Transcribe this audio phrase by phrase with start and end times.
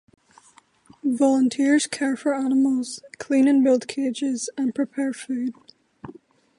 [1.03, 5.53] Volunteers care for animals, clean and build cages and prepare food.